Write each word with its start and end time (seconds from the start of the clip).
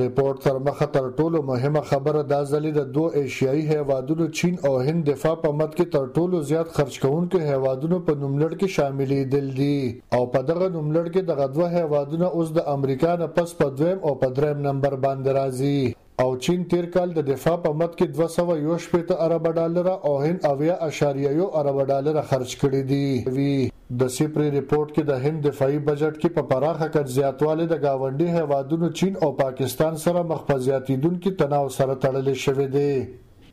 ریپورت 0.00 0.42
تر 0.44 0.56
مخه 0.68 0.86
تر 0.96 1.08
ټولو 1.20 1.40
مهمه 1.50 1.80
خبره 1.90 2.22
دا 2.32 2.38
ځلې 2.50 2.72
د 2.76 2.92
دوه 2.98 3.20
ایشیایي 3.22 3.62
هیوادونو 3.70 4.28
چین 4.40 4.54
او 4.68 4.72
هند 4.88 5.06
دفاع 5.10 5.32
په 5.44 5.52
مد 5.60 5.72
کې 5.76 5.86
تر 5.96 6.06
ټولو 6.18 6.40
زیات 6.50 6.72
خرج 6.78 6.98
کونکو 7.06 7.42
هیوادونو 7.50 7.98
په 8.08 8.18
نوملړ 8.22 8.56
کې 8.62 8.76
شاملې 8.76 9.34
دل 9.36 9.50
دي 9.58 10.20
او 10.20 10.22
په 10.36 10.46
دغه 10.52 10.70
نوملړ 10.76 11.12
کې 11.14 11.26
دغه 11.32 11.48
دوه 11.56 11.82
هیوادونه 11.82 12.32
اوس 12.40 12.54
د 12.60 12.66
امریکا 12.76 13.16
نه 13.24 13.30
پس 13.40 13.56
په 13.62 13.74
دویم 13.80 14.06
او 14.10 14.14
په 14.24 14.32
دریم 14.40 14.64
نمبر 14.70 14.98
باندې 15.04 15.38
راځي 15.40 15.78
او 16.24 16.32
چین 16.44 16.60
تیر 16.70 16.86
کال 16.94 17.12
د 17.14 17.24
دفاع 17.28 17.52
په 17.62 17.70
مد 17.78 17.94
کې 18.00 18.50
260 18.56 19.14
ارب 19.24 19.46
ډالر 19.58 19.88
او 19.92 20.12
هند 20.24 20.44
اویا 20.50 20.74
اشاریه 20.88 21.30
یو 21.38 21.46
ارب 21.60 21.80
ډالر 21.90 22.18
خرج 22.32 22.54
کړي 22.60 22.82
دي 22.90 23.38
وی 23.38 23.54
د 24.02 24.12
سیپری 24.18 24.46
ریپورت 24.56 24.92
کې 24.94 25.06
د 25.08 25.24
هند 25.24 25.42
دفاعي 25.48 25.80
بجټ 25.90 26.14
کې 26.20 26.34
په 26.36 26.46
پراخه 26.52 26.88
کچ 26.98 27.10
زیاتواله 27.16 27.66
د 27.72 27.82
گاونډي 27.86 28.30
هوادونو 28.44 28.92
چین 29.00 29.18
او 29.28 29.32
پاکستان 29.42 29.98
سره 30.04 30.22
مخ 30.34 30.46
په 30.52 30.64
زیاتیدونکو 30.68 31.34
تناو 31.42 31.74
سره 31.80 31.98
تړلې 32.06 32.42
شوې 32.46 32.68
ده 32.78 32.88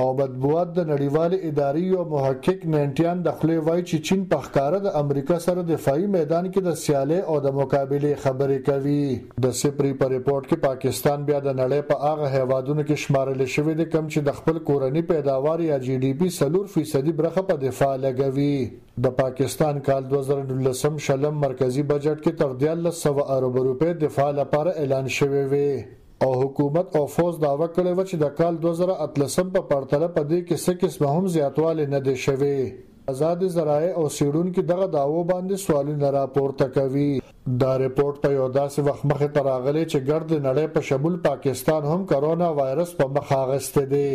او 0.00 0.04
بدبوات 0.18 0.68
د 0.76 0.80
نړیوال 0.90 1.34
ادارې 1.48 1.84
او 1.98 2.04
محقق 2.14 2.62
نینټیان 2.74 3.20
د 3.26 3.34
خلې 3.42 3.58
وای 3.68 3.82
چې 3.88 3.98
چین 4.08 4.24
په 4.32 4.38
ښکارا 4.46 4.80
د 4.86 4.94
امریکا 5.00 5.36
سره 5.44 5.62
دفاعي 5.68 6.08
میدان 6.14 6.48
کې 6.54 6.62
د 6.68 6.80
سیالي 6.84 7.18
او 7.28 7.36
د 7.44 7.52
مقابله 7.60 8.10
خبرې 8.22 8.58
کوي 8.70 9.44
د 9.46 9.56
سپری 9.60 9.92
په 10.02 10.08
ریپورت 10.14 10.48
کې 10.48 10.56
پاکستان 10.66 11.24
بیا 11.30 11.38
د 11.46 11.50
نړۍ 11.60 11.80
په 11.90 12.00
هغه 12.10 12.32
هیوادونو 12.42 12.80
کې 12.88 12.96
شمارل 13.06 13.46
شوی 13.56 13.74
دی 13.80 13.86
کم 13.94 14.10
چې 14.12 14.26
د 14.32 14.36
خپل 14.42 14.58
کورنی 14.70 15.02
پیداوار 15.14 15.64
یا 15.70 15.78
جی 15.88 15.98
ډی 16.08 16.12
پی 16.22 16.34
سلور 16.40 16.66
فیصدي 16.76 17.16
برخه 17.24 17.46
په 17.52 17.62
دفاع 17.70 17.92
لګوي 17.96 18.52
د 19.08 19.16
پاکستان 19.24 19.80
کال 19.90 20.12
2019 20.18 21.00
شلم 21.10 21.40
مرکزی 21.48 21.86
بجټ 21.96 22.28
کې 22.28 22.40
تر 22.44 22.72
1300 22.78 23.34
ارب 23.36 23.62
روپے 23.74 23.94
دفاع 24.06 24.30
لپاره 24.42 24.76
اعلان 24.84 25.14
شوی 25.18 25.46
و 25.52 25.62
او 26.22 26.32
حکومت 26.40 26.96
او 26.96 27.04
فوز 27.14 27.38
داوا 27.42 27.66
کړې 27.76 27.92
و 27.98 28.04
چې 28.10 28.16
د 28.22 28.24
کال 28.38 28.56
2013 28.64 29.50
په 29.54 29.62
پرتله 29.70 30.08
په 30.16 30.22
دې 30.30 30.40
کې 30.48 30.56
څه 30.64 30.72
قسمه 30.80 31.08
هم 31.16 31.26
زیاتوالی 31.36 31.86
نه 31.94 32.00
دی 32.08 32.14
شوی 32.24 32.58
آزاد 33.12 33.42
زراعي 33.54 33.88
او 33.98 34.08
سیډون 34.18 34.52
کې 34.54 34.62
دغه 34.70 34.86
داوو 34.94 35.24
باندې 35.30 35.56
سوالونه 35.66 36.10
راپورته 36.16 36.64
کوي 36.76 37.10
دا 37.62 37.72
رپورت 37.82 38.16
په 38.22 38.30
یو 38.38 38.46
داسې 38.56 38.80
وخت 38.88 39.02
مخه 39.10 39.28
تراغلي 39.34 39.82
چې 39.90 39.98
ګرد 40.12 40.30
نړۍ 40.46 40.66
په 40.76 40.80
شمول 40.88 41.18
پاکستان 41.28 41.82
هم 41.92 42.06
کرونا 42.12 42.48
وایرس 42.60 42.94
په 43.00 43.08
مخ 43.18 43.32
اغسته 43.38 43.84
دی 43.94 44.08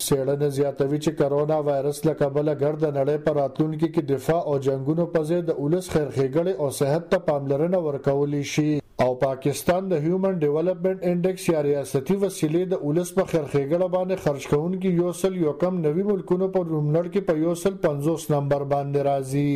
سیړنه 0.07 0.47
زیاتوي 0.57 0.97
چې 1.03 1.11
کرونا 1.21 1.55
وایرس 1.69 1.97
له 2.09 2.11
کبله 2.19 2.51
ګرد 2.59 2.83
نړۍ 2.97 3.15
پر 3.23 3.35
راتلونکي 3.39 3.87
کې 3.95 4.03
دفاع 4.11 4.37
او 4.51 4.53
جنگونو 4.67 5.05
په 5.15 5.23
ځای 5.31 5.41
د 5.49 5.57
اولس 5.63 5.89
خیرخېګړې 5.95 6.53
او 6.65 6.69
صحت 6.77 7.09
ته 7.13 7.19
پاملرنه 7.25 7.81
ورکول 7.87 8.37
شي 8.51 8.67
او 9.07 9.09
پاکستان 9.25 9.89
د 9.95 10.01
هیومن 10.07 10.39
ډیولپمنٹ 10.45 11.03
انډیکس 11.11 11.49
یا 11.51 11.65
ریاستي 11.67 12.17
وسیلې 12.23 12.63
د 12.73 12.81
اولس 12.87 13.13
په 13.19 13.27
خرخېګړه 13.33 13.91
باندې 13.97 14.25
خرج 14.27 14.47
کونکو 14.53 14.93
یو 15.01 15.11
سل 15.25 15.37
یو 15.43 15.55
کم 15.65 15.83
نوي 15.89 16.07
ملکونو 16.13 16.49
په 16.55 16.67
رومنړ 16.71 17.13
کې 17.13 17.27
په 17.31 17.45
یو 17.45 17.59
سل 17.65 17.77
50 17.89 18.29
نمبر 18.37 18.67
باندې 18.73 19.07
راځي 19.11 19.53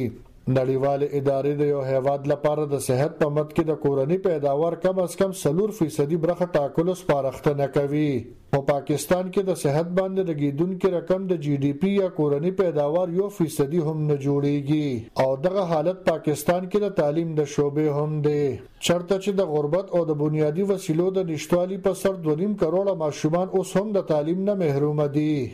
نړیوال 0.48 1.04
ادارې 1.10 1.52
د 1.60 1.68
یو 1.68 1.82
هیواد 1.90 2.26
لپاره 2.30 2.64
د 2.72 2.80
صحت 2.86 3.14
په 3.20 3.30
مد 3.36 3.46
کې 3.56 3.64
د 3.70 3.76
کورنی 3.84 4.18
پیداوار 4.26 4.74
کم 4.86 5.00
از 5.04 5.16
کم 5.22 5.36
3% 5.42 6.16
برخه 6.26 6.48
ټاکلو 6.56 6.94
سپارښتنه 7.04 7.68
کوي 7.78 8.08
په 8.56 8.62
پاکستان 8.72 9.24
کې 9.32 9.42
د 9.52 9.56
صحت 9.64 9.94
باندې 10.02 10.30
د 10.30 10.44
ګیدونکو 10.44 10.92
رقم 10.98 11.28
د 11.32 11.40
جی 11.48 11.56
ډی 11.64 11.72
پی 11.84 11.94
یا 11.94 12.10
کورنی 12.20 12.52
پیداوار 12.60 13.16
یو 13.22 13.30
فیصدي 13.38 13.80
هم 13.90 13.98
نه 14.10 14.20
جوړیږي 14.26 15.26
او 15.26 15.40
دغه 15.48 15.64
حالت 15.74 16.06
پاکستان 16.12 16.64
کې 16.68 16.86
د 16.86 16.98
تعلیم 17.02 17.34
د 17.42 17.50
شوبې 17.58 17.98
هم 18.00 18.20
دی 18.30 18.46
چرته 18.46 19.24
چې 19.24 19.40
د 19.42 19.50
غربت 19.54 19.96
او 19.98 20.06
د 20.12 20.20
بنیادی 20.28 20.68
وسیلو 20.74 21.10
د 21.20 21.28
نشټوالي 21.32 21.82
په 21.88 22.00
سر 22.06 22.22
2.5 22.32 22.60
کروڑه 22.66 22.98
ماشومان 23.06 23.58
اوس 23.62 23.76
هم 23.82 23.98
د 24.00 24.08
تعلیم 24.16 24.48
نه 24.52 24.62
محروم 24.66 25.06
دي 25.20 25.54